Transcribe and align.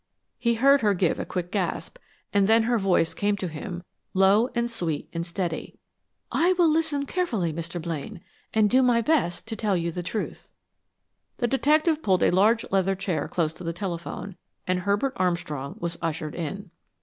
He 0.39 0.55
heard 0.55 0.81
her 0.81 0.95
give 0.95 1.19
a 1.19 1.27
quick 1.27 1.51
gasp, 1.51 1.99
and 2.33 2.47
then 2.49 2.63
her 2.63 2.79
voice 2.79 3.13
came 3.13 3.37
to 3.37 3.47
him, 3.47 3.83
low 4.15 4.49
and 4.55 4.67
sweet 4.67 5.07
and 5.13 5.23
steady. 5.23 5.77
"I 6.31 6.53
will 6.53 6.67
listen 6.69 7.05
carefully, 7.05 7.53
Mr. 7.53 7.79
Blaine, 7.79 8.21
and 8.51 8.67
do 8.67 8.81
my 8.81 9.01
best 9.01 9.47
to 9.49 9.55
tell 9.55 9.77
you 9.77 9.91
the 9.91 10.01
truth." 10.01 10.49
The 11.37 11.45
detective 11.45 12.01
pulled 12.01 12.23
a 12.23 12.31
large 12.31 12.65
leather 12.71 12.95
chair 12.95 13.27
close 13.27 13.53
to 13.53 13.63
the 13.63 13.73
telephone, 13.73 14.37
and 14.65 14.79
Herbert 14.79 15.13
Armstrong 15.17 15.75
was 15.79 15.99
ushered 16.01 16.33
in. 16.33 16.71